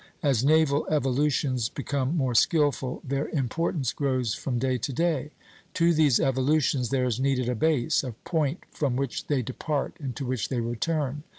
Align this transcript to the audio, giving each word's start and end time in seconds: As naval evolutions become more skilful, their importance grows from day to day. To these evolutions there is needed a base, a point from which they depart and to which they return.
As 0.23 0.43
naval 0.43 0.87
evolutions 0.89 1.69
become 1.69 2.17
more 2.17 2.33
skilful, 2.33 3.01
their 3.07 3.29
importance 3.29 3.93
grows 3.93 4.33
from 4.33 4.57
day 4.57 4.79
to 4.79 4.91
day. 4.91 5.29
To 5.75 5.93
these 5.93 6.19
evolutions 6.19 6.89
there 6.89 7.05
is 7.05 7.19
needed 7.19 7.47
a 7.47 7.53
base, 7.53 8.03
a 8.03 8.13
point 8.25 8.61
from 8.71 8.95
which 8.95 9.27
they 9.27 9.43
depart 9.43 9.95
and 9.99 10.15
to 10.15 10.25
which 10.25 10.49
they 10.49 10.59
return. 10.59 11.21